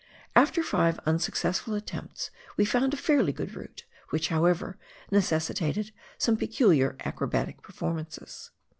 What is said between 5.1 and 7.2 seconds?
necessitated some peculiar